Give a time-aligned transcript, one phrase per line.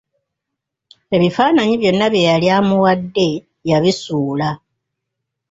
[1.15, 3.27] Ebifaananyi byonna bye yali amuwadde
[3.69, 4.49] yabisuula.